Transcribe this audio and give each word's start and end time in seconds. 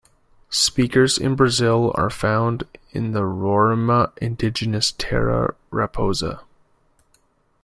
Speakers 0.49 1.19
in 1.19 1.35
Brazil 1.35 1.91
are 1.93 2.09
found 2.09 2.63
in 2.89 3.11
the 3.11 3.21
Roraima 3.21 4.11
Indigenous 4.17 4.93
Terra 4.97 5.53
Raposa. 5.69 6.41